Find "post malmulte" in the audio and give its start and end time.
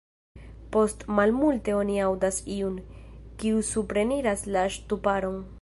0.75-1.75